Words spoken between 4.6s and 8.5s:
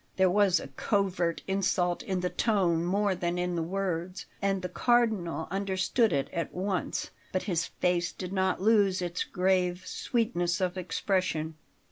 the Cardinal understood it at once; but his face did